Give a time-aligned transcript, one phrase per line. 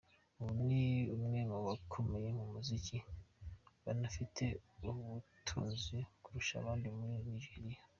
[0.39, 0.83] Ubu ni
[1.15, 2.97] umwe mu bakomeye mu muziki
[3.85, 4.43] banafite
[4.87, 7.81] ubutunzi kurusha abandi muri Nigeria.